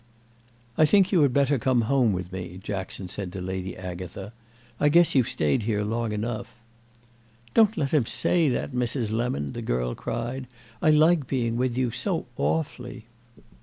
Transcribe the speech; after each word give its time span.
"I 0.79 0.85
think 0.85 1.11
you 1.11 1.21
had 1.21 1.31
better 1.31 1.59
come 1.59 1.81
home 1.81 2.11
with 2.11 2.31
me," 2.31 2.59
Jackson 2.63 3.07
said 3.07 3.31
to 3.33 3.39
Lady 3.39 3.77
Agatha; 3.77 4.33
"I 4.79 4.89
guess 4.89 5.13
you've 5.13 5.29
stayed 5.29 5.61
here 5.61 5.83
long 5.83 6.11
enough." 6.11 6.55
"Don't 7.53 7.77
let 7.77 7.93
him 7.93 8.07
say 8.07 8.49
that, 8.49 8.71
Mrs. 8.71 9.11
Lemon!" 9.11 9.53
the 9.53 9.61
girl 9.61 9.93
cried. 9.93 10.47
"I 10.81 10.89
like 10.89 11.27
being 11.27 11.55
with 11.55 11.77
you 11.77 11.91
so 11.91 12.25
awfully." 12.35 13.05